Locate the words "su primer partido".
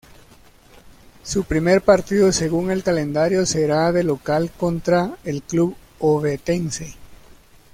1.21-2.31